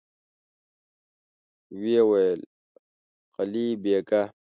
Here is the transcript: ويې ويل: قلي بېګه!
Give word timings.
ويې 1.79 2.01
ويل: 2.09 2.39
قلي 3.35 3.65
بېګه! 3.81 4.21